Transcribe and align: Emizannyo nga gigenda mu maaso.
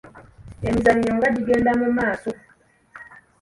Emizannyo 0.67 1.11
nga 1.17 1.27
gigenda 1.35 1.71
mu 1.79 1.87
maaso. 1.97 2.29